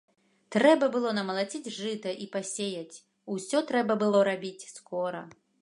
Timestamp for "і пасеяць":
2.25-2.97